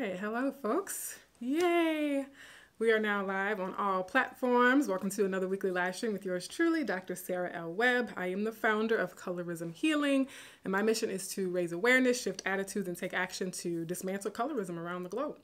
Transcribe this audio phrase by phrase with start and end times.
[0.00, 1.18] right, hello folks.
[1.40, 2.24] Yay!
[2.78, 4.88] We are now live on all platforms.
[4.88, 7.14] Welcome to another weekly live stream with yours truly, Dr.
[7.14, 7.70] Sarah L.
[7.74, 8.10] Webb.
[8.16, 10.26] I am the founder of Colorism Healing,
[10.64, 14.78] and my mission is to raise awareness, shift attitudes, and take action to dismantle colorism
[14.78, 15.36] around the globe.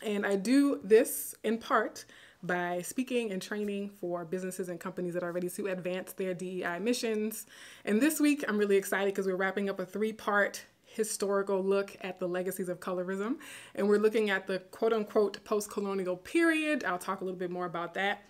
[0.00, 2.04] And I do this in part
[2.40, 6.78] by speaking and training for businesses and companies that are ready to advance their DEI
[6.78, 7.46] missions.
[7.84, 11.96] And this week, I'm really excited because we're wrapping up a three part historical look
[12.00, 13.36] at the legacies of colorism.
[13.74, 16.84] And we're looking at the quote unquote post colonial period.
[16.84, 18.22] I'll talk a little bit more about that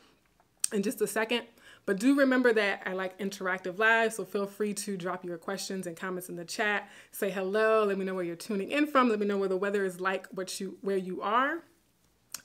[0.72, 1.42] in just a second.
[1.84, 5.88] But do remember that I like interactive live, so feel free to drop your questions
[5.88, 6.88] and comments in the chat.
[7.10, 9.56] Say hello, let me know where you're tuning in from, let me know where the
[9.56, 11.64] weather is like what you where you are.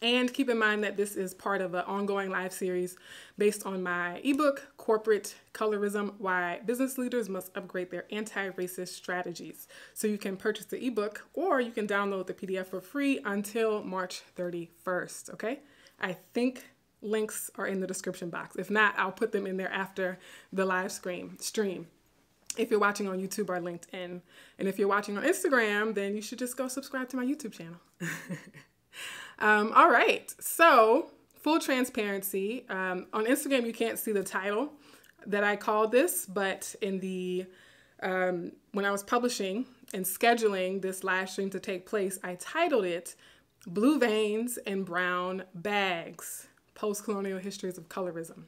[0.01, 2.95] And keep in mind that this is part of an ongoing live series
[3.37, 9.67] based on my ebook, Corporate Colorism Why Business Leaders Must Upgrade Their Anti Racist Strategies.
[9.95, 13.83] So you can purchase the ebook or you can download the PDF for free until
[13.83, 15.33] March 31st.
[15.33, 15.59] Okay?
[15.99, 16.67] I think
[17.01, 18.55] links are in the description box.
[18.55, 20.19] If not, I'll put them in there after
[20.53, 21.37] the live stream.
[21.39, 21.87] stream.
[22.55, 24.21] If you're watching on YouTube or LinkedIn,
[24.59, 27.53] and if you're watching on Instagram, then you should just go subscribe to my YouTube
[27.53, 27.79] channel.
[29.39, 32.65] Um, all right, so full transparency.
[32.69, 34.73] Um, on Instagram, you can't see the title
[35.25, 37.45] that I called this, but in the
[38.01, 42.85] um, when I was publishing and scheduling this live stream to take place, I titled
[42.85, 43.15] it
[43.65, 48.43] "Blue Veins and Brown Bags: Post-Colonial Histories of Colorism."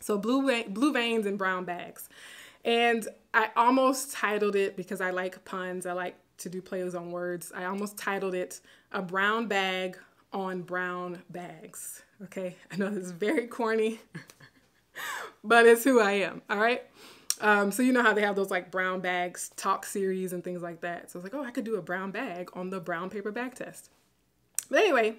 [0.00, 2.08] So blue blue veins and brown bags,
[2.64, 5.84] and I almost titled it because I like puns.
[5.84, 7.52] I like to do plays on words.
[7.54, 8.60] I almost titled it
[8.92, 9.98] "A Brown Bag
[10.32, 12.02] on brown bags.
[12.24, 14.00] Okay, I know this is very corny,
[15.44, 16.42] but it's who I am.
[16.50, 16.82] All right.
[17.40, 20.60] Um, so you know how they have those like brown bags talk series and things
[20.62, 21.10] like that.
[21.10, 23.32] So I was like, oh, I could do a brown bag on the brown paper
[23.32, 23.88] bag test.
[24.68, 25.16] But anyway,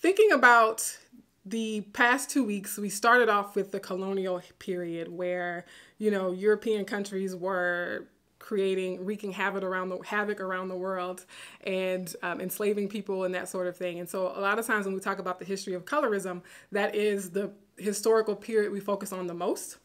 [0.00, 0.98] thinking about
[1.44, 5.66] the past two weeks, we started off with the colonial period where,
[5.98, 8.08] you know, European countries were
[8.48, 11.26] creating wreaking havoc around the havoc around the world
[11.64, 14.00] and um, enslaving people and that sort of thing.
[14.00, 16.40] And so a lot of times when we talk about the history of colorism
[16.72, 19.76] that is the historical period we focus on the most.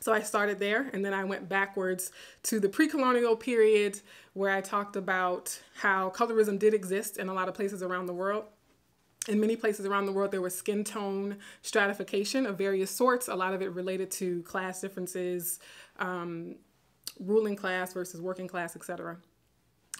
[0.00, 2.12] So I started there and then I went backwards
[2.44, 4.00] to the pre colonial period
[4.32, 8.14] where I talked about how colorism did exist in a lot of places around the
[8.14, 8.44] world.
[9.28, 13.34] In many places around the world, there was skin tone stratification of various sorts, a
[13.34, 15.60] lot of it related to class differences,
[15.98, 16.56] um,
[17.18, 19.18] ruling class versus working class, etc.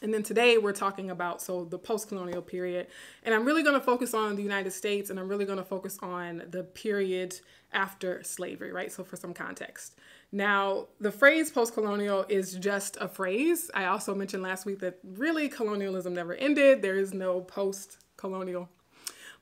[0.03, 2.89] And then today we're talking about so the post-colonial period,
[3.23, 5.65] and I'm really going to focus on the United States, and I'm really going to
[5.65, 7.39] focus on the period
[7.73, 8.91] after slavery, right?
[8.91, 9.97] So for some context.
[10.33, 13.71] Now, the phrase post-colonial is just a phrase.
[13.75, 16.83] I also mentioned last week that really colonialism never ended.
[16.83, 18.69] There is no post-colonial.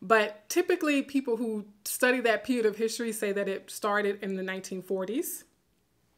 [0.03, 4.43] But typically people who study that period of history say that it started in the
[4.43, 5.45] 1940s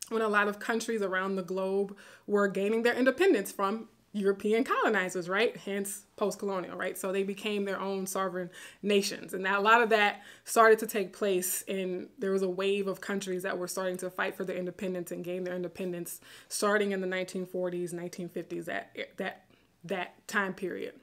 [0.09, 1.97] when a lot of countries around the globe
[2.27, 5.57] were gaining their independence from European colonizers, right?
[5.57, 6.99] Hence post colonial, right?
[6.99, 8.51] So they became their own sovereign
[8.83, 9.33] nations.
[9.33, 12.89] And that, a lot of that started to take place, and there was a wave
[12.89, 16.93] of countries that were starting to fight for their independence and gain their independence starting
[16.93, 19.45] in the 1940s, 1950s, that, that,
[19.85, 20.95] that time period.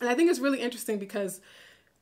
[0.00, 1.40] And I think it's really interesting because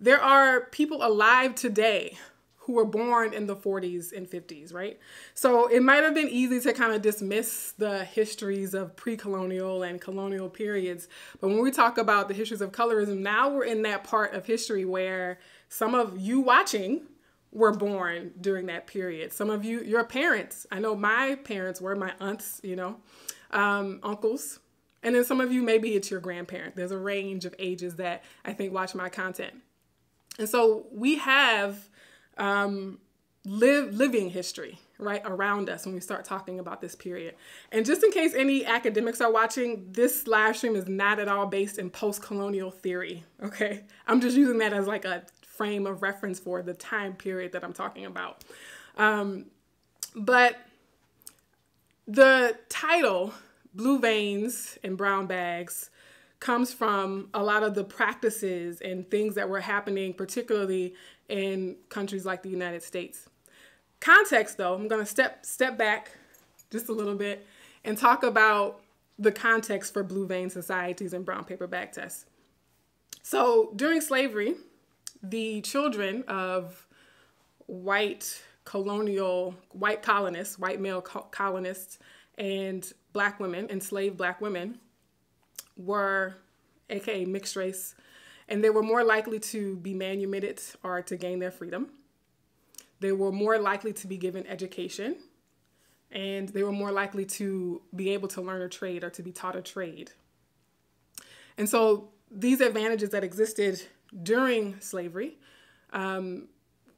[0.01, 2.19] there are people alive today
[2.65, 4.99] who were born in the 40s and 50s, right?
[5.35, 9.83] So it might have been easy to kind of dismiss the histories of pre colonial
[9.83, 11.09] and colonial periods.
[11.41, 14.47] But when we talk about the histories of colorism, now we're in that part of
[14.47, 17.03] history where some of you watching
[17.51, 19.33] were born during that period.
[19.33, 22.97] Some of you, your parents, I know my parents were my aunts, you know,
[23.51, 24.61] um, uncles.
[25.03, 26.77] And then some of you, maybe it's your grandparent.
[26.77, 29.55] There's a range of ages that I think watch my content.
[30.39, 31.89] And so we have
[32.39, 32.99] um,
[33.45, 37.35] live living history right around us when we start talking about this period.
[37.73, 41.47] And just in case any academics are watching, this live stream is not at all
[41.47, 43.83] based in post-colonial theory, okay?
[44.07, 47.65] I'm just using that as like a frame of reference for the time period that
[47.65, 48.45] I'm talking about.
[48.97, 49.47] Um,
[50.15, 50.57] but
[52.07, 53.35] the title,
[53.75, 55.91] Blue Veins and Brown Bags,
[56.41, 60.95] comes from a lot of the practices and things that were happening, particularly
[61.29, 63.29] in countries like the United States.
[64.01, 66.13] Context though, I'm gonna step step back
[66.71, 67.47] just a little bit
[67.85, 68.81] and talk about
[69.19, 72.27] the context for blue vein societies and brown paper bag tests.
[73.23, 74.57] So during slavery,
[75.23, 76.87] the children of
[77.67, 81.99] white colonial, white colonists, white male co colonists,
[82.39, 84.79] and black women, enslaved black women,
[85.77, 86.35] were,
[86.91, 87.95] aka mixed race,
[88.49, 91.91] and they were more likely to be manumitted or to gain their freedom.
[93.01, 95.17] They were more likely to be given education,
[96.11, 99.33] and they were more likely to be able to learn a trade or to be
[99.33, 100.13] taught a trade.
[101.59, 103.83] And so these advantages that existed
[104.23, 105.39] during slavery
[105.93, 106.49] um,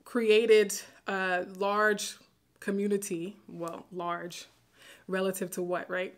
[0.04, 0.74] created
[1.06, 2.16] a large
[2.60, 4.46] community, well, large
[5.08, 6.14] relative to what, right?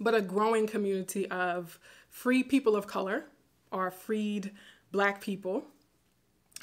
[0.00, 1.78] But a growing community of
[2.08, 3.24] free people of color
[3.72, 4.52] or freed
[4.92, 5.64] black people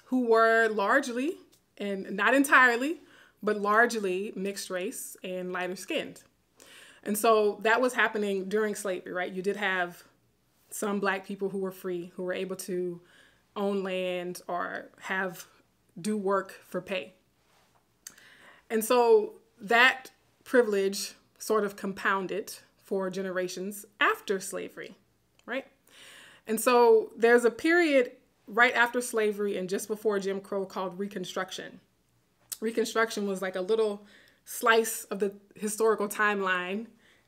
[0.05, 1.33] who were largely,
[1.77, 3.01] and not entirely,
[3.43, 6.21] but largely mixed race and lighter skinned.
[7.03, 9.31] And so that was happening during slavery, right?
[9.31, 10.03] You did have
[10.69, 13.01] some black people who were free, who were able to
[13.55, 15.45] own land or have
[15.99, 17.13] do work for pay.
[18.69, 20.11] And so that
[20.43, 22.53] privilege sort of compounded
[22.83, 24.95] for generations after slavery?
[26.49, 28.13] And so there's a period
[28.47, 31.79] right after slavery and just before Jim Crow called Reconstruction.
[32.59, 34.03] Reconstruction was like a little
[34.45, 36.87] slice of the historical timeline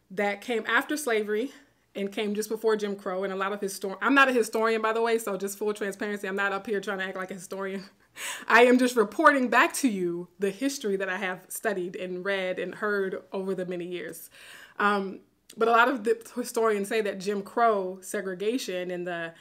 [0.10, 1.52] that came after slavery
[1.94, 3.24] and came just before Jim Crow.
[3.24, 5.72] And a lot of historian, I'm not a historian, by the way, so just full
[5.76, 7.84] transparency, I'm not up here trying to act like a historian.
[8.48, 12.58] I am just reporting back to you the history that I have studied and read
[12.58, 14.32] and heard over the many years.
[14.80, 15.20] Um,
[15.58, 19.34] but a lot of the historians say that Jim Crow segregation and the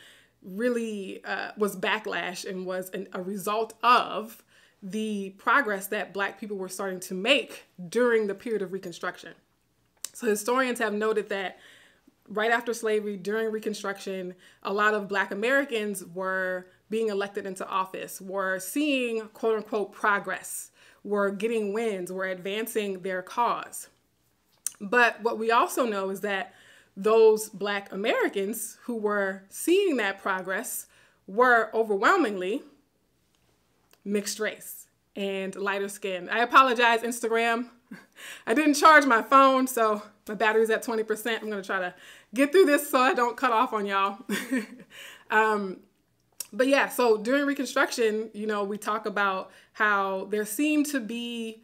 [0.43, 4.43] really uh, was backlash and was an, a result of
[4.83, 9.35] the progress that Black people were starting to make during the period of Reconstruction.
[10.15, 11.59] So historians have noted that
[12.29, 18.21] right after slavery, during Reconstruction, a lot of Black Americans were being elected into office,
[18.21, 20.71] were seeing quote unquote progress,
[21.05, 23.89] were getting wins, were advancing their cause.
[24.81, 26.55] But what we also know is that
[26.97, 30.87] those Black Americans who were seeing that progress
[31.27, 32.63] were overwhelmingly
[34.05, 36.29] mixed race and lighter skin.
[36.29, 37.69] I apologize, Instagram.
[38.47, 41.43] I didn't charge my phone, so my battery's at 20%.
[41.43, 41.95] I'm gonna try to
[42.35, 44.19] get through this so I don't cut off on y'all.
[45.31, 45.81] um,
[46.53, 51.63] but yeah, so during Reconstruction, you know, we talk about how there seemed to be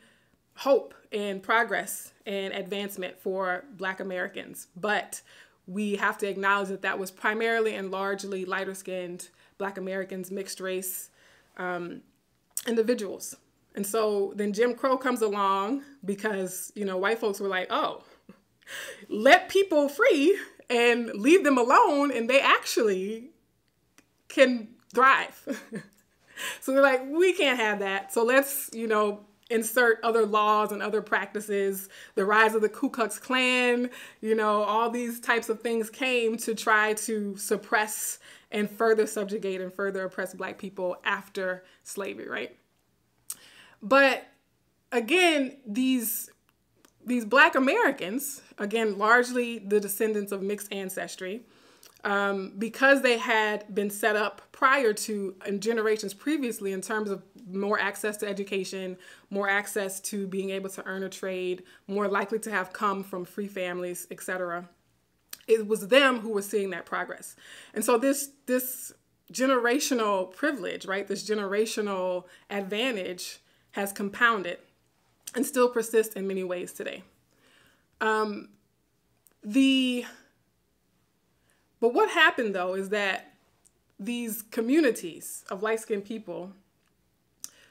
[0.54, 5.22] hope and progress and advancement for Black Americans, but
[5.66, 9.28] we have to acknowledge that that was primarily and largely lighter skinned
[9.58, 11.10] Black Americans, mixed race
[11.56, 12.02] um,
[12.66, 13.36] individuals.
[13.74, 18.02] And so then Jim Crow comes along because, you know, white folks were like, oh,
[19.08, 20.38] let people free
[20.68, 23.30] and leave them alone, and they actually
[24.28, 25.40] can thrive.
[26.60, 28.12] so they're like, we can't have that.
[28.12, 29.20] So let's, you know,
[29.50, 31.88] insert other laws and other practices.
[32.14, 33.90] The rise of the Ku Klux Klan,
[34.20, 38.18] you know, all these types of things came to try to suppress
[38.50, 42.56] and further subjugate and further oppress black people after slavery, right?
[43.82, 44.26] But
[44.92, 46.30] again, these
[47.04, 51.42] these black Americans, again, largely the descendants of mixed ancestry,
[52.06, 57.80] um, because they had been set up prior to generations previously in terms of more
[57.80, 58.96] access to education,
[59.28, 63.24] more access to being able to earn a trade, more likely to have come from
[63.24, 64.68] free families, etc.
[65.48, 67.34] It was them who were seeing that progress.
[67.74, 68.92] And so this this
[69.32, 71.08] generational privilege, right?
[71.08, 73.40] This generational advantage
[73.72, 74.58] has compounded
[75.34, 77.02] and still persists in many ways today.
[78.00, 78.50] Um,
[79.42, 80.04] the
[81.86, 83.34] but what happened though is that
[83.96, 86.50] these communities of light skinned people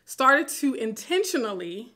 [0.05, 1.91] started to intentionally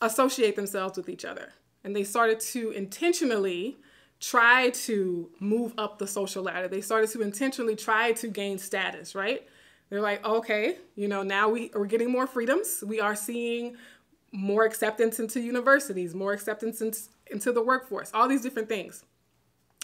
[0.00, 1.52] associate themselves with each other.
[1.84, 3.76] And they started to intentionally
[4.18, 6.66] try to move up the social ladder.
[6.66, 9.46] They started to intentionally try to gain status, right?
[9.90, 12.82] They're like, okay, you know, now we are getting more freedoms.
[12.84, 13.76] We are seeing
[14.32, 16.92] more acceptance into universities, more acceptance in,
[17.30, 19.04] into the workforce, all these different things.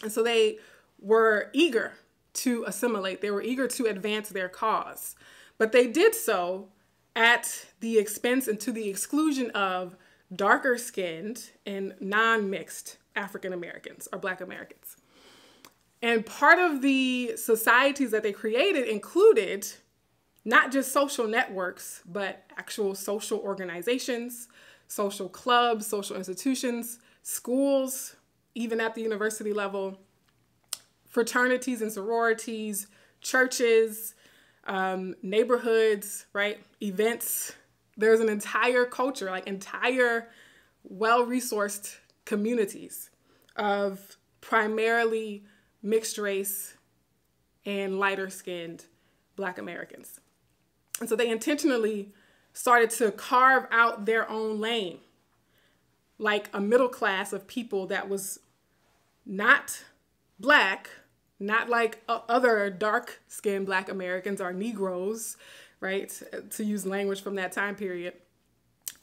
[0.03, 0.59] And so they
[1.01, 1.95] were eager
[2.33, 5.17] to assimilate, they were eager to advance their cause.
[5.59, 6.69] But they did so
[7.17, 9.97] at the expense and to the exclusion of
[10.35, 14.97] darker skinned and non mixed African Americans or Black Americans.
[16.03, 19.67] And part of the societies that they created included
[20.45, 24.49] not just social networks, but actual social organizations,
[24.89, 28.17] social clubs, social institutions, schools,
[28.55, 29.99] even at the university level,
[31.11, 32.87] fraternities and sororities,
[33.21, 34.15] churches,
[34.67, 36.59] um, neighborhoods, right?
[36.81, 37.53] Events.
[37.97, 40.29] There's an entire culture, like entire
[40.83, 43.11] well resourced communities
[43.57, 45.45] of primarily
[45.83, 46.75] mixed race
[47.67, 48.87] and lighter skinned
[49.37, 50.21] Black Americans.
[51.01, 52.13] And so they intentionally
[52.53, 54.99] started to carve out their own lane,
[56.19, 58.41] like a middle class of people that was
[59.27, 59.85] not
[60.39, 60.89] Black,
[61.41, 65.37] not like uh, other dark skinned Black Americans or Negroes,
[65.81, 66.23] right?
[66.51, 68.15] To use language from that time period.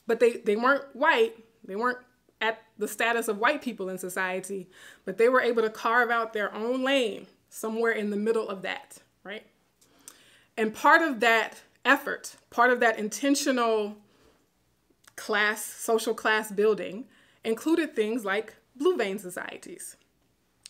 [0.05, 1.97] But they, they weren't white, they weren't
[2.39, 4.69] at the status of white people in society,
[5.03, 8.61] but they were able to carve out their own lane somewhere in the middle of
[8.61, 9.45] that, right?
[10.55, 13.97] And part of that effort, part of that intentional
[15.15, 17.05] class, social class building
[17.43, 19.95] included things like blue vein societies.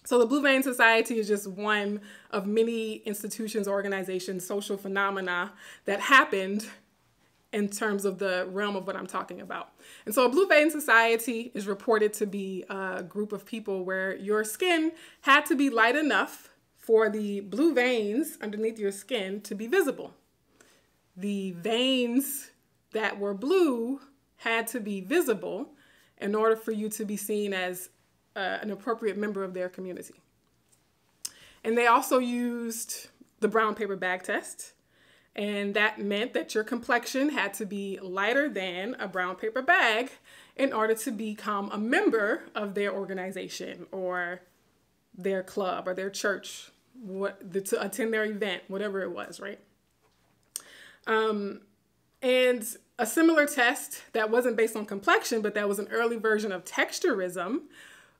[0.07, 1.99] So the Blue Vein Society is just one
[2.31, 5.51] of many institutions, organizations, social phenomena
[5.83, 6.65] that happened
[7.51, 9.73] in terms of the realm of what I'm talking about.
[10.05, 14.15] And so a Blue Vein Society is reported to be a group of people where
[14.15, 19.55] your skin had to be light enough for the blue veins underneath your skin to
[19.55, 20.13] be visible.
[21.17, 22.51] The veins
[22.93, 23.99] that were blue
[24.37, 25.71] had to be visible
[26.17, 27.89] in order for you to be seen as
[28.37, 30.13] uh, an appropriate member of their community.
[31.63, 34.73] And they also used the brown paper bag test.
[35.35, 40.11] And that meant that your complexion had to be lighter than a brown paper bag
[40.55, 44.41] in order to become a member of their organization or
[45.15, 49.59] their club or their church what the, to attend their event, whatever it was, right?
[51.05, 51.61] Um,
[52.21, 52.65] and
[52.97, 56.65] a similar test that wasn't based on complexion, but that was an early version of
[56.65, 57.61] texturism,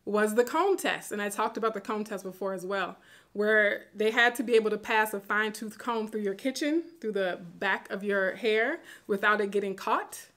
[0.08, 1.12] was the comb test.
[1.12, 2.98] And I talked about the comb test before as well,
[3.34, 6.84] where they had to be able to pass a fine tooth comb through your kitchen,
[7.02, 10.28] through the back of your hair without it getting caught,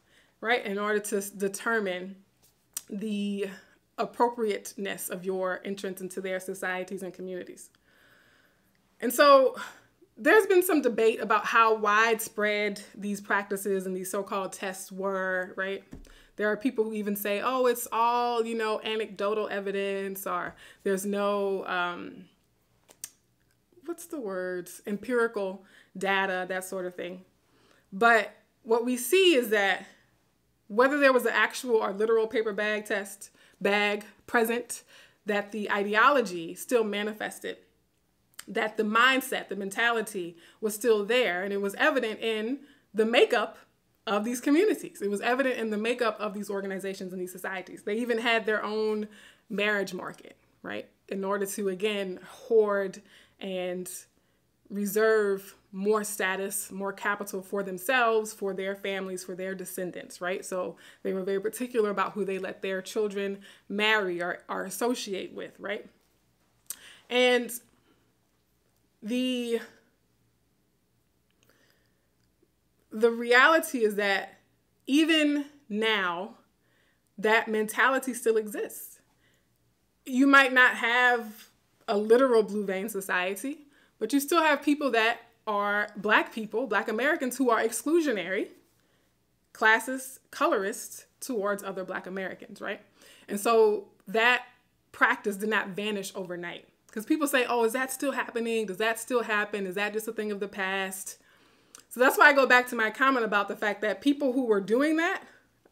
[0.40, 0.64] right?
[0.66, 2.16] In order to determine
[2.88, 3.46] the
[3.96, 7.70] appropriateness of your entrance into their societies and communities.
[9.00, 9.56] And so
[10.16, 15.54] there's been some debate about how widespread these practices and these so called tests were,
[15.56, 15.84] right?
[16.40, 20.54] There are people who even say, oh, it's all, you know, anecdotal evidence, or
[20.84, 22.24] there's no, um,
[23.84, 25.66] what's the words, empirical
[25.98, 27.26] data, that sort of thing.
[27.92, 29.84] But what we see is that
[30.68, 33.28] whether there was an actual or literal paper bag test,
[33.60, 34.82] bag present,
[35.26, 37.58] that the ideology still manifested
[38.48, 41.44] that the mindset, the mentality was still there.
[41.44, 42.60] And it was evident in
[42.94, 43.58] the makeup
[44.10, 45.00] of these communities.
[45.00, 47.84] It was evident in the makeup of these organizations and these societies.
[47.84, 49.06] They even had their own
[49.48, 50.88] marriage market, right?
[51.08, 53.00] In order to, again, hoard
[53.38, 53.88] and
[54.68, 60.44] reserve more status, more capital for themselves, for their families, for their descendants, right?
[60.44, 63.38] So they were very particular about who they let their children
[63.68, 65.86] marry or, or associate with, right?
[67.08, 67.52] And
[69.04, 69.60] the
[72.90, 74.38] the reality is that
[74.86, 76.36] even now
[77.18, 79.00] that mentality still exists
[80.04, 81.48] you might not have
[81.86, 83.58] a literal blue vein society
[83.98, 88.48] but you still have people that are black people black americans who are exclusionary
[89.52, 92.80] classist colorist towards other black americans right
[93.28, 94.44] and so that
[94.92, 98.66] practice did not vanish overnight because people say, oh, is that still happening?
[98.66, 99.64] Does that still happen?
[99.66, 101.18] Is that just a thing of the past?
[101.90, 104.46] So that's why I go back to my comment about the fact that people who
[104.46, 105.22] were doing that,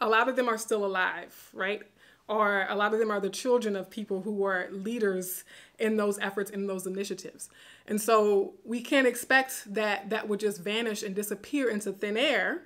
[0.01, 1.83] a lot of them are still alive, right?
[2.29, 5.45] Or a lot of them are the children of people who were leaders
[5.79, 7.49] in those efforts, in those initiatives.
[7.87, 12.63] And so we can't expect that that would just vanish and disappear into thin air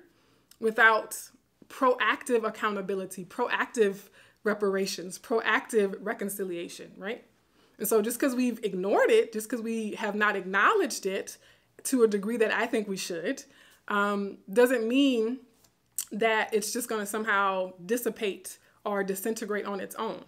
[0.59, 1.29] without
[1.69, 4.09] proactive accountability, proactive
[4.43, 7.23] reparations, proactive reconciliation, right?
[7.77, 11.37] And so just because we've ignored it, just because we have not acknowledged it
[11.83, 13.43] to a degree that I think we should,
[13.87, 15.39] um, doesn't mean
[16.11, 20.23] that it's just going to somehow dissipate or disintegrate on its own.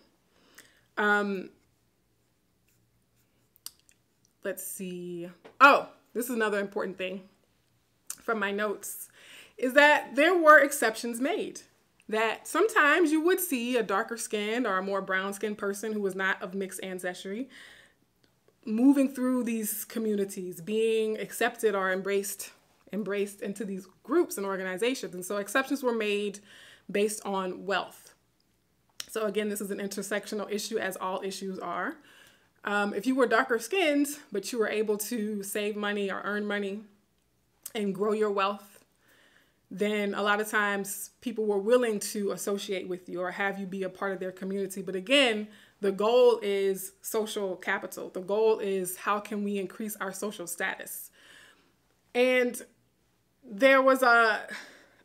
[0.98, 1.50] Um,
[4.44, 5.30] let's see.
[5.62, 7.22] Oh, this is another important thing
[8.22, 9.10] from my notes
[9.58, 11.62] is that there were exceptions made
[12.08, 16.02] that sometimes you would see a darker skinned or a more brown skinned person who
[16.02, 17.50] was not of mixed ancestry
[18.66, 22.52] moving through these communities, being accepted or embraced
[22.94, 25.14] embraced into these groups and organizations.
[25.14, 26.40] And so exceptions were made
[26.90, 28.14] based on wealth.
[29.10, 31.96] So again, this is an intersectional issue as all issues are.
[32.64, 36.46] Um, if you were darker skinned, but you were able to save money or earn
[36.46, 36.82] money
[37.74, 38.76] and grow your wealth
[39.72, 43.66] then a lot of times people were willing to associate with you or have you
[43.66, 44.82] be a part of their community.
[44.82, 45.48] But again,
[45.82, 48.10] The goal is social capital.
[48.10, 51.12] The goal is how can we increase our social status.
[52.13, 52.62] And
[53.44, 54.48] there was a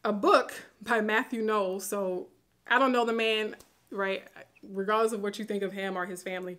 [0.05, 1.85] a book by Matthew Knowles.
[1.85, 2.29] So
[2.67, 3.57] I don't know the man,
[3.91, 4.25] right?
[4.63, 6.59] Regardless of what you think of him or his family,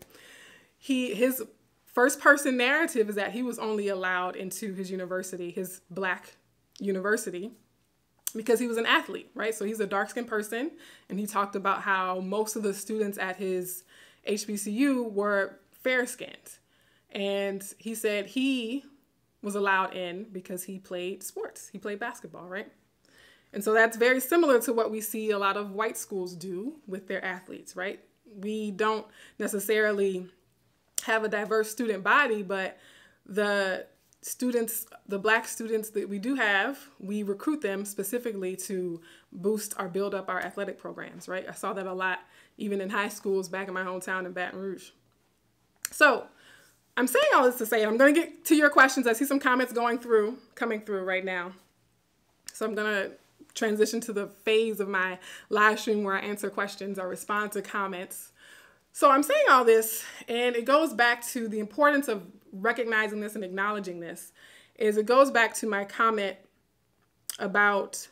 [0.78, 1.44] he his
[1.86, 6.36] first person narrative is that he was only allowed into his university, his black
[6.80, 7.52] university,
[8.36, 9.54] because he was an athlete, right?
[9.54, 10.72] So he's a dark skinned person,
[11.10, 13.84] and he talked about how most of the students at his
[14.28, 16.60] HBCU were fair skinned.
[17.12, 18.86] And he said he
[19.42, 22.72] was allowed in because he played sports, he played basketball, right?
[23.54, 26.76] And so that's very similar to what we see a lot of white schools do
[26.88, 28.00] with their athletes, right?
[28.34, 29.06] We don't
[29.40, 30.28] necessarily
[31.04, 32.78] have a diverse student body, but
[33.26, 33.88] the
[34.22, 39.02] students, the black students that we do have, we recruit them specifically to
[39.32, 41.46] boost or build up our athletic programs, right?
[41.48, 42.20] I saw that a lot
[42.58, 44.90] even in high schools back in my hometown in Baton Rouge.
[45.92, 46.28] So
[46.98, 49.08] I'm saying all this to say I'm going to get to your questions.
[49.08, 51.54] I see some comments going through, coming through right now.
[52.54, 53.12] So I'm going to
[53.54, 55.18] transition to the phase of my
[55.50, 58.32] live stream where I answer questions or respond to comments.
[58.94, 63.36] So I'm saying all this, and it goes back to the importance of recognizing this
[63.36, 64.34] and acknowledging this.
[64.76, 66.38] Is it goes back to my comment
[67.40, 68.08] about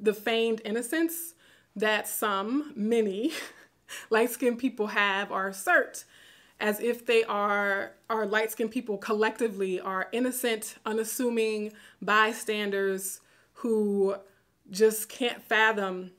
[0.00, 1.34] the feigned innocence
[1.76, 3.32] that some, many,
[4.10, 6.04] light skinned people have or assert
[6.60, 13.20] as if they are are light skinned people collectively are innocent, unassuming bystanders
[13.54, 14.14] who
[14.70, 16.12] just can't fathom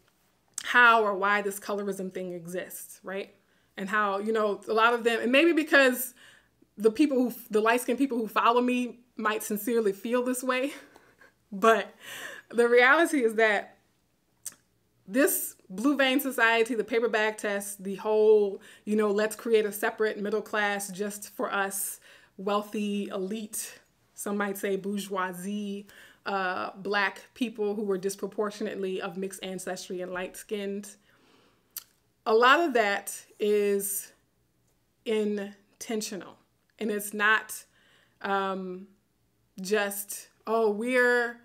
[0.64, 3.34] how or why this colorism thing exists, right?
[3.78, 6.14] And how, you know, a lot of them, and maybe because
[6.78, 10.74] the people who, the light skinned people who follow me might sincerely feel this way,
[11.52, 11.94] but
[12.50, 13.78] the reality is that
[15.08, 19.72] this blue vein society, the paper bag test, the whole, you know, let's create a
[19.72, 22.00] separate middle class just for us,
[22.38, 23.80] wealthy elite,
[24.14, 25.86] some might say bourgeoisie
[26.26, 30.90] uh, black people who were disproportionately of mixed ancestry and light skinned.
[32.26, 34.12] A lot of that is
[35.06, 36.38] intentional
[36.80, 37.66] and it's not
[38.22, 38.88] um,
[39.62, 41.40] just, oh, we're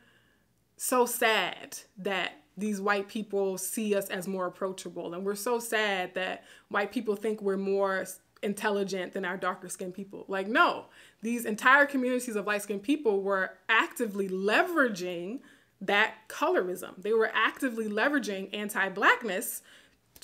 [0.82, 5.12] so sad that these white people see us as more approachable.
[5.12, 8.06] And we're so sad that white people think we're more
[8.42, 10.24] intelligent than our darker skinned people.
[10.26, 10.86] Like, no,
[11.20, 15.40] these entire communities of light skinned people were actively leveraging
[15.82, 16.94] that colorism.
[16.96, 19.60] They were actively leveraging anti blackness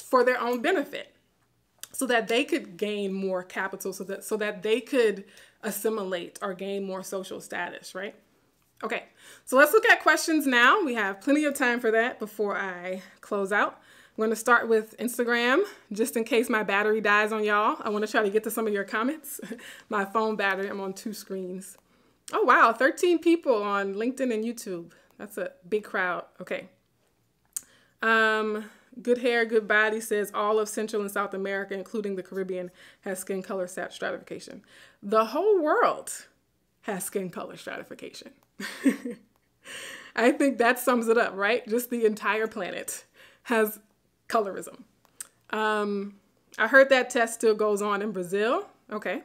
[0.02, 1.14] for their own benefit
[1.92, 5.24] so that they could gain more capital, so that, so that they could
[5.62, 8.14] assimilate or gain more social status, right?
[8.84, 9.04] Okay,
[9.46, 10.84] so let's look at questions now.
[10.84, 13.80] We have plenty of time for that before I close out.
[14.16, 15.62] I'm going to start with Instagram,
[15.92, 17.76] just in case my battery dies on y'all.
[17.82, 19.40] I want to try to get to some of your comments.
[19.88, 21.76] my phone battery, I'm on two screens.
[22.32, 24.90] Oh, wow, 13 people on LinkedIn and YouTube.
[25.18, 26.24] That's a big crowd.
[26.40, 26.68] Okay.
[28.02, 28.66] Um,
[29.00, 32.70] good hair, good body says all of Central and South America, including the Caribbean,
[33.02, 34.62] has skin color stratification.
[35.02, 36.26] The whole world
[36.82, 38.32] has skin color stratification.
[40.16, 41.66] I think that sums it up, right?
[41.68, 43.04] Just the entire planet
[43.44, 43.78] has
[44.28, 44.82] colorism.
[45.50, 46.16] Um,
[46.58, 48.66] I heard that test still goes on in Brazil.
[48.90, 49.22] Okay,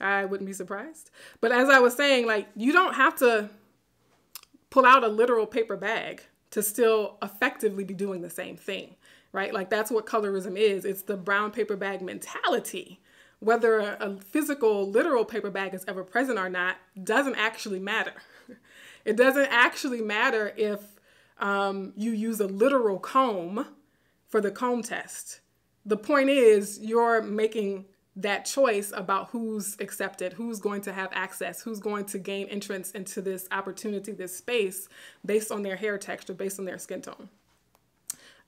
[0.00, 1.10] I wouldn't be surprised.
[1.40, 3.50] But as I was saying, like, you don't have to
[4.70, 8.96] pull out a literal paper bag to still effectively be doing the same thing,
[9.32, 9.52] right?
[9.52, 13.00] Like, that's what colorism is it's the brown paper bag mentality.
[13.40, 18.12] Whether a, a physical, literal paper bag is ever present or not doesn't actually matter.
[19.04, 20.80] It doesn't actually matter if
[21.38, 23.66] um, you use a literal comb
[24.28, 25.40] for the comb test.
[25.86, 27.86] The point is, you're making
[28.16, 32.90] that choice about who's accepted, who's going to have access, who's going to gain entrance
[32.90, 34.88] into this opportunity, this space,
[35.24, 37.30] based on their hair texture, based on their skin tone.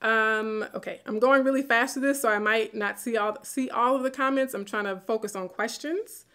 [0.03, 3.71] Um, okay, I'm going really fast with this, so I might not see all see
[3.71, 4.53] all of the comments.
[4.53, 6.27] I'm trying to focus on questions.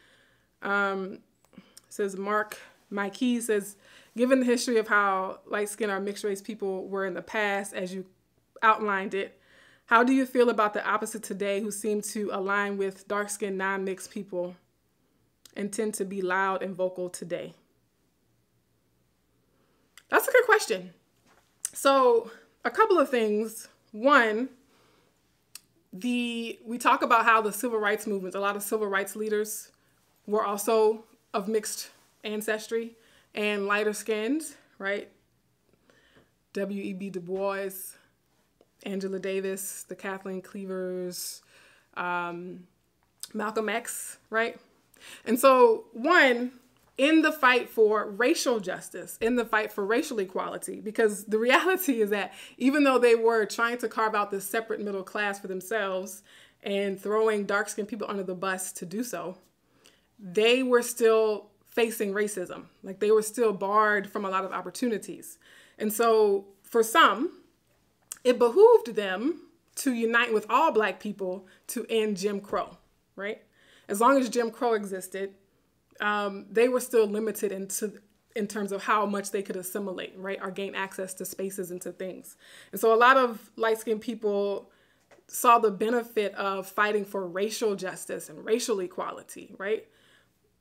[0.61, 1.19] Um,
[1.89, 2.57] says Mark
[2.89, 3.75] Mikey says,
[4.17, 7.73] given the history of how light skinned or mixed race people were in the past,
[7.73, 8.05] as you
[8.61, 9.39] outlined it.
[9.85, 13.57] How do you feel about the opposite today who seem to align with dark skinned,
[13.57, 14.55] non mixed people
[15.55, 17.53] and tend to be loud and vocal today?
[20.09, 20.93] That's a good question.
[21.73, 22.31] So,
[22.65, 23.69] a couple of things.
[23.91, 24.49] One,
[25.93, 29.71] the we talk about how the civil rights movement, a lot of civil rights leaders
[30.25, 31.91] were also of mixed
[32.23, 32.97] ancestry
[33.37, 34.41] and lighter skinned,
[34.79, 35.09] right?
[36.53, 37.11] W.E.B.
[37.11, 37.69] Du Bois,
[38.83, 41.43] Angela Davis, the Kathleen Cleavers,
[41.95, 42.63] um,
[43.33, 44.59] Malcolm X, right?
[45.23, 46.51] And so, one,
[46.97, 52.01] in the fight for racial justice, in the fight for racial equality, because the reality
[52.01, 55.47] is that even though they were trying to carve out this separate middle class for
[55.47, 56.23] themselves
[56.63, 59.37] and throwing dark skinned people under the bus to do so,
[60.17, 62.63] they were still facing racism.
[62.81, 65.37] Like they were still barred from a lot of opportunities.
[65.77, 67.43] And so for some,
[68.23, 69.41] it behooved them
[69.75, 72.77] to unite with all black people to end Jim Crow,
[73.15, 73.43] right?
[73.87, 75.35] As long as Jim Crow existed,
[76.01, 78.01] um, they were still limited into
[78.35, 81.81] in terms of how much they could assimilate, right, or gain access to spaces and
[81.81, 82.37] to things.
[82.71, 84.71] And so a lot of light skinned people
[85.27, 89.85] saw the benefit of fighting for racial justice and racial equality, right?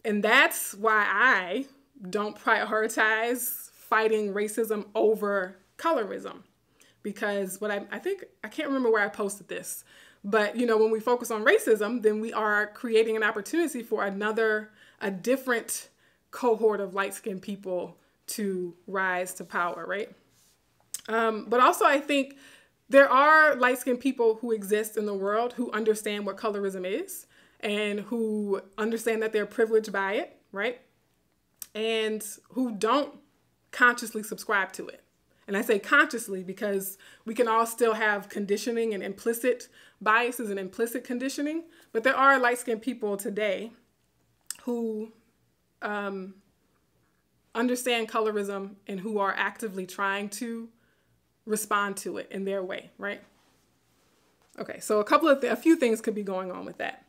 [0.06, 1.66] And that's why I
[2.10, 6.44] don't prioritize fighting racism over colorism.
[7.02, 9.82] Because what I, I think, I can't remember where I posted this,
[10.22, 14.04] but you know, when we focus on racism, then we are creating an opportunity for
[14.04, 15.88] another a different
[16.30, 17.96] cohort of light skinned people
[18.28, 20.10] to rise to power, right?
[21.08, 22.36] Um, but also, I think
[22.88, 27.26] there are light skinned people who exist in the world who understand what colorism is
[27.60, 30.80] and who understand that they're privileged by it, right?
[31.74, 33.14] And who don't
[33.70, 35.02] consciously subscribe to it.
[35.46, 39.68] And I say consciously because we can all still have conditioning and implicit
[40.00, 43.70] biases and implicit conditioning, but there are light skinned people today
[44.62, 45.12] who
[45.82, 46.34] um,
[47.54, 50.68] understand colorism and who are actively trying to
[51.46, 53.22] respond to it in their way, right?
[54.58, 57.05] Okay, so a couple of a few things could be going on with that.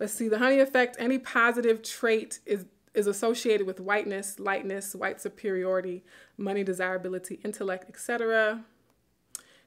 [0.00, 0.96] Let's see the honey effect.
[0.98, 6.02] Any positive trait is is associated with whiteness, lightness, white superiority,
[6.36, 8.64] money, desirability, intellect, etc.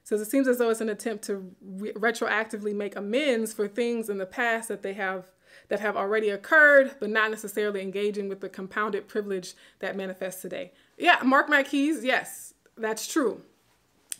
[0.02, 4.10] Says it seems as though it's an attempt to re- retroactively make amends for things
[4.10, 5.30] in the past that they have
[5.68, 10.72] that have already occurred, but not necessarily engaging with the compounded privilege that manifests today.
[10.98, 12.04] Yeah, mark my keys.
[12.04, 13.40] Yes, that's true.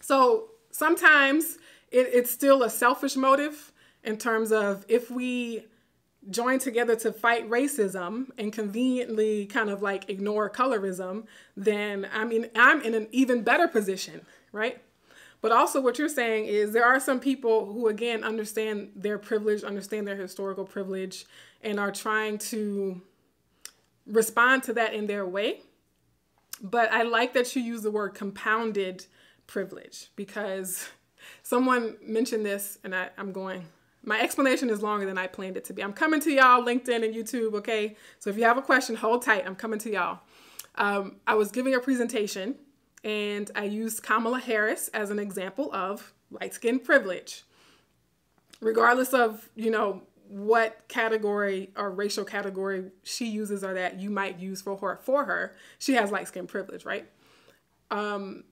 [0.00, 1.58] So sometimes
[1.90, 3.72] it, it's still a selfish motive
[4.02, 5.66] in terms of if we
[6.30, 12.48] join together to fight racism and conveniently kind of like ignore colorism, then I mean,
[12.56, 14.80] I'm in an even better position, right?
[15.40, 19.62] But also, what you're saying is there are some people who, again, understand their privilege,
[19.62, 21.26] understand their historical privilege,
[21.60, 23.02] and are trying to
[24.06, 25.60] respond to that in their way.
[26.62, 29.04] But I like that you use the word compounded
[29.46, 30.88] privilege because
[31.42, 33.66] someone mentioned this, and I, I'm going,
[34.04, 35.82] my explanation is longer than I planned it to be.
[35.82, 37.96] I'm coming to y'all, LinkedIn and YouTube, okay?
[38.18, 39.44] So if you have a question, hold tight.
[39.46, 40.20] I'm coming to y'all.
[40.76, 42.56] Um, I was giving a presentation
[43.02, 47.44] and I used Kamala Harris as an example of light skin privilege.
[48.60, 54.38] Regardless of, you know, what category or racial category she uses or that you might
[54.38, 57.06] use for her for her, she has light skin privilege, right?
[57.90, 58.44] Um,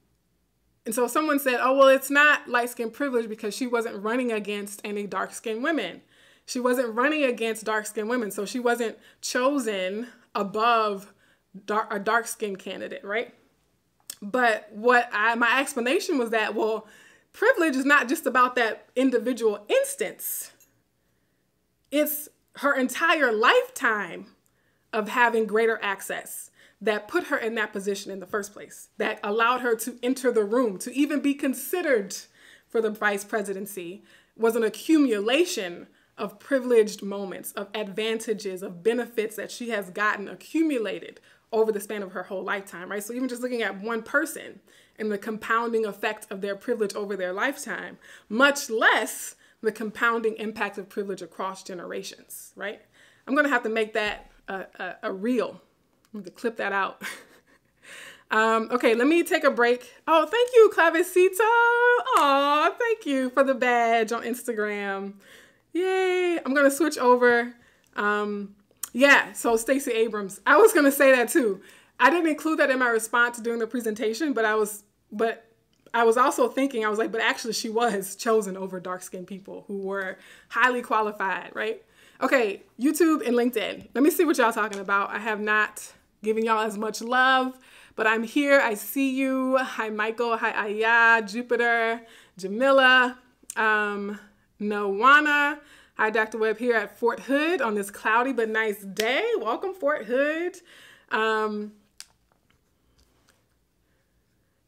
[0.84, 4.32] and so someone said, oh, well, it's not light skin privilege because she wasn't running
[4.32, 6.02] against any dark skinned women.
[6.44, 8.32] She wasn't running against dark skinned women.
[8.32, 11.12] So she wasn't chosen above
[11.66, 13.32] dark, a dark skinned candidate, right?
[14.20, 16.88] But what I, my explanation was that, well,
[17.32, 20.50] privilege is not just about that individual instance,
[21.90, 24.26] it's her entire lifetime
[24.92, 26.50] of having greater access
[26.82, 30.32] that put her in that position in the first place, that allowed her to enter
[30.32, 32.14] the room, to even be considered
[32.68, 34.02] for the vice presidency,
[34.36, 35.86] was an accumulation
[36.18, 41.20] of privileged moments, of advantages, of benefits that she has gotten accumulated
[41.52, 43.02] over the span of her whole lifetime, right?
[43.02, 44.60] So even just looking at one person
[44.98, 50.78] and the compounding effect of their privilege over their lifetime, much less the compounding impact
[50.78, 52.80] of privilege across generations, right?
[53.26, 55.60] I'm gonna have to make that a, a, a reel.
[56.14, 57.02] I'm gonna clip that out.
[58.30, 59.90] um, okay, let me take a break.
[60.06, 61.38] Oh, thank you, Clavicito.
[61.40, 65.14] Oh, thank you for the badge on Instagram.
[65.72, 66.38] Yay!
[66.44, 67.54] I'm gonna switch over.
[67.96, 68.54] Um,
[68.92, 70.40] yeah, so Stacey Abrams.
[70.46, 71.60] I was gonna say that too.
[71.98, 75.46] I didn't include that in my response during the presentation, but I was but
[75.94, 79.26] I was also thinking, I was like, but actually she was chosen over dark skinned
[79.26, 81.82] people who were highly qualified, right?
[82.20, 83.88] Okay, YouTube and LinkedIn.
[83.94, 85.10] Let me see what y'all talking about.
[85.10, 87.58] I have not given y'all as much love,
[87.96, 88.60] but I'm here.
[88.60, 89.56] I see you.
[89.58, 90.36] Hi, Michael.
[90.36, 92.00] Hi, Aya, Jupiter,
[92.38, 93.18] Jamila,
[93.56, 94.18] um,
[94.60, 95.58] Nowana.
[95.96, 96.38] Hi, Dr.
[96.38, 99.24] Webb here at Fort Hood on this cloudy but nice day.
[99.38, 100.56] Welcome, Fort Hood.
[101.10, 101.72] Um,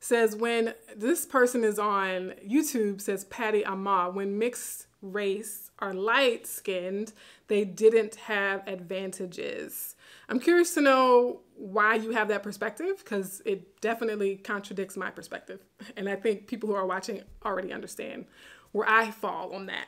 [0.00, 6.46] says when this person is on YouTube, says Patty Ama, when mixed race are light
[6.46, 7.12] skinned,
[7.48, 9.96] they didn't have advantages.
[10.28, 15.60] I'm curious to know why you have that perspective because it definitely contradicts my perspective.
[15.96, 18.26] And I think people who are watching already understand
[18.72, 19.86] where I fall on that.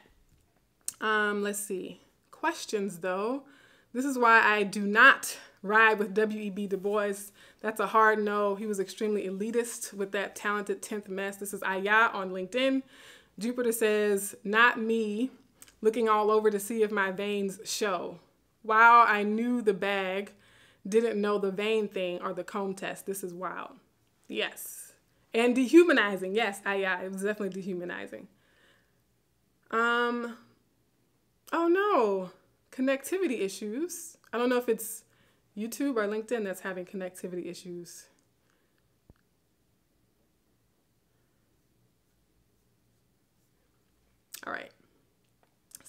[1.00, 2.00] Um, let's see.
[2.30, 3.44] Questions though.
[3.92, 6.66] This is why I do not ride with W.E.B.
[6.66, 7.14] Du Bois.
[7.60, 8.54] That's a hard no.
[8.54, 11.36] He was extremely elitist with that talented 10th mess.
[11.38, 12.82] This is Aya on LinkedIn.
[13.38, 15.30] Jupiter says, Not me,
[15.80, 18.18] looking all over to see if my veins show.
[18.66, 20.32] Wow, I knew the bag,
[20.86, 23.06] didn't know the vein thing or the comb test.
[23.06, 23.78] This is wild.
[24.26, 24.92] Yes.
[25.32, 26.34] And dehumanizing.
[26.34, 28.26] Yes, Aya, it was definitely dehumanizing.
[29.70, 30.36] Um,
[31.52, 32.30] oh no,
[32.72, 34.16] connectivity issues.
[34.32, 35.04] I don't know if it's
[35.56, 38.06] YouTube or LinkedIn that's having connectivity issues.
[44.46, 44.70] All right.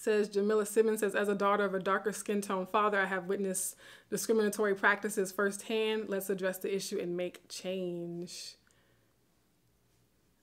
[0.08, 3.26] Says Jamila Simmons says, as a daughter of a darker skin tone father, I have
[3.26, 3.76] witnessed
[4.08, 6.08] discriminatory practices firsthand.
[6.08, 8.54] Let's address the issue and make change.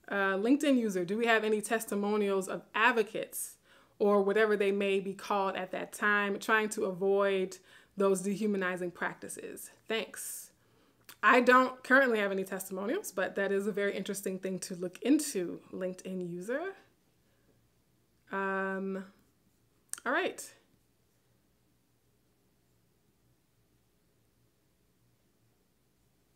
[0.08, 3.56] Uh, LinkedIn user, do we have any testimonials of advocates
[3.98, 7.58] or whatever they may be called at that time trying to avoid
[7.96, 9.72] those dehumanizing practices?
[9.88, 10.52] Thanks.
[11.24, 15.02] I don't currently have any testimonials, but that is a very interesting thing to look
[15.02, 16.74] into, LinkedIn user.
[18.30, 19.06] Um,
[20.06, 20.48] all right.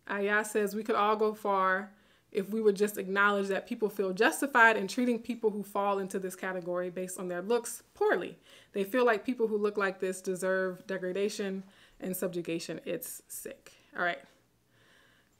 [0.09, 1.93] Aya says we could all go far
[2.33, 6.19] if we would just acknowledge that people feel justified in treating people who fall into
[6.19, 8.39] this category based on their looks poorly.
[8.73, 11.63] They feel like people who look like this deserve degradation
[12.01, 12.81] and subjugation.
[12.85, 13.73] It's sick.
[13.97, 14.19] All right.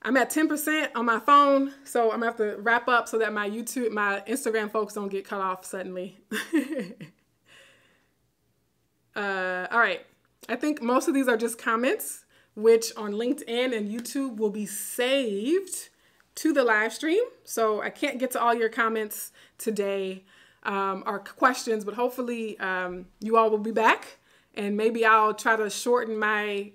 [0.03, 3.33] I'm at 10% on my phone, so I'm gonna have to wrap up so that
[3.33, 6.19] my YouTube, my Instagram folks don't get cut off suddenly.
[9.17, 10.05] uh, all right.
[10.49, 14.67] I think most of these are just comments, which on LinkedIn and YouTube will be
[14.67, 15.91] saved
[16.37, 17.23] to the live stream.
[17.45, 20.25] So I can't get to all your comments today
[20.63, 24.19] um, or questions, but hopefully um, you all will be back
[24.55, 26.73] and maybe I'll try to shorten my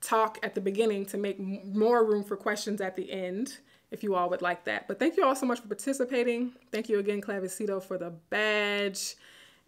[0.00, 3.58] talk at the beginning to make more room for questions at the end
[3.90, 4.88] if you all would like that.
[4.88, 6.52] But thank you all so much for participating.
[6.72, 9.14] Thank you again, Clavicito, for the badge.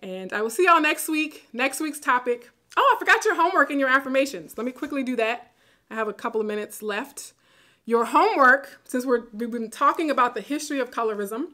[0.00, 1.48] And I will see y'all next week.
[1.52, 2.50] Next week's topic.
[2.76, 4.58] Oh, I forgot your homework and your affirmations.
[4.58, 5.52] Let me quickly do that.
[5.90, 7.32] I have a couple of minutes left.
[7.86, 11.48] Your homework, since we're, we've been talking about the history of colorism,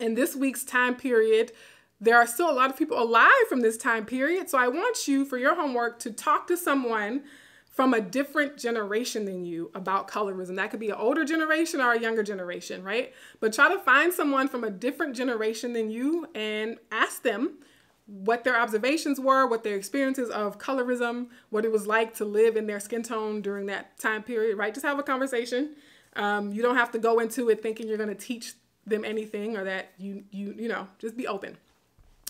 [0.00, 1.52] in this week's time period,
[2.00, 4.48] there are still a lot of people alive from this time period.
[4.48, 7.22] So I want you, for your homework, to talk to someone
[7.70, 10.56] from a different generation than you about colorism.
[10.56, 13.12] That could be an older generation or a younger generation, right?
[13.38, 17.58] But try to find someone from a different generation than you and ask them
[18.06, 22.56] what their observations were, what their experiences of colorism, what it was like to live
[22.56, 24.74] in their skin tone during that time period, right?
[24.74, 25.76] Just have a conversation.
[26.16, 28.54] Um, you don't have to go into it thinking you're going to teach
[28.84, 31.56] them anything or that you you you know just be open.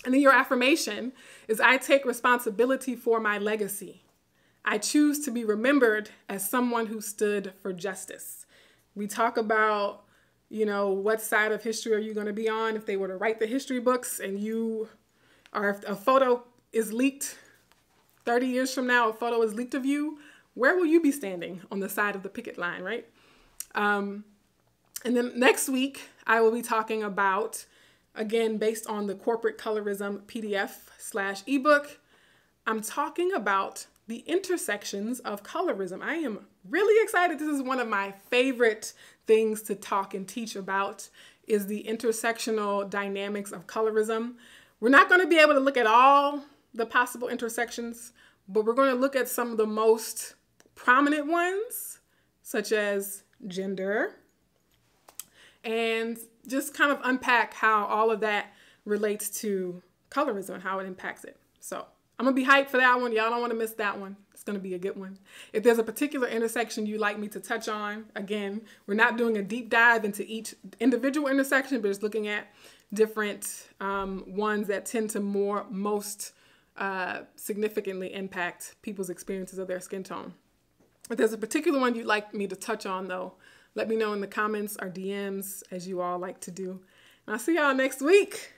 [0.05, 1.13] And then your affirmation
[1.49, 4.03] is I take responsibility for my legacy.
[4.65, 8.47] I choose to be remembered as someone who stood for justice.
[8.95, 10.05] We talk about,
[10.49, 13.09] you know, what side of history are you going to be on if they were
[13.09, 14.89] to write the history books and you
[15.53, 17.37] or if a photo is leaked
[18.25, 20.19] 30 years from now, a photo is leaked of you,
[20.55, 23.07] where will you be standing on the side of the picket line, right?
[23.75, 24.25] Um,
[25.05, 27.65] and then next week, I will be talking about,
[28.15, 31.99] again, based on the corporate colorism PDF slash ebook,
[32.67, 36.03] I'm talking about the intersections of colorism.
[36.03, 37.39] I am really excited.
[37.39, 38.93] This is one of my favorite
[39.25, 41.09] things to talk and teach about
[41.47, 44.35] is the intersectional dynamics of colorism.
[44.81, 46.43] We're not going to be able to look at all
[46.75, 48.13] the possible intersections,
[48.49, 50.35] but we're going to look at some of the most
[50.75, 52.01] prominent ones,
[52.43, 54.17] such as gender,
[55.63, 56.19] and
[56.49, 58.53] just kind of unpack how all of that
[58.85, 61.37] relates to colorism and how it impacts it.
[61.61, 61.87] So
[62.21, 63.13] I'm gonna be hyped for that one.
[63.13, 64.15] Y'all don't want to miss that one.
[64.35, 65.19] It's gonna be a good one.
[65.55, 69.39] If there's a particular intersection you'd like me to touch on, again, we're not doing
[69.39, 72.49] a deep dive into each individual intersection, but just looking at
[72.93, 76.33] different um, ones that tend to more most
[76.77, 80.35] uh, significantly impact people's experiences of their skin tone.
[81.11, 83.33] If there's a particular one you'd like me to touch on, though,
[83.75, 86.83] let me know in the comments or DMs, as you all like to do.
[87.27, 88.53] And I'll see y'all next week.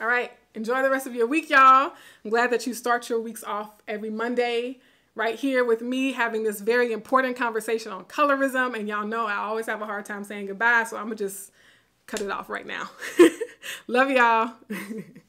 [0.00, 1.92] All right, enjoy the rest of your week, y'all.
[2.24, 4.80] I'm glad that you start your weeks off every Monday
[5.14, 8.76] right here with me having this very important conversation on colorism.
[8.76, 11.52] And y'all know I always have a hard time saying goodbye, so I'm gonna just
[12.06, 12.90] cut it off right now.
[13.86, 14.52] Love y'all.